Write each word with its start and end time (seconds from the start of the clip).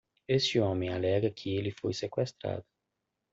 Este 0.27 0.59
homem 0.59 0.89
alega 0.91 1.29
que 1.29 1.55
ele 1.55 1.69
foi 1.79 1.93
seqüestrado. 1.93 2.65